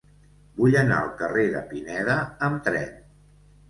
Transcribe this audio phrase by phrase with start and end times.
[0.61, 2.19] Vull anar al carrer de Pineda
[2.51, 2.95] amb tren.